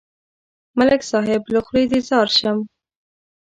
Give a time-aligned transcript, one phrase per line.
[0.77, 2.57] ملک صاحب، له خولې دې ځار شم.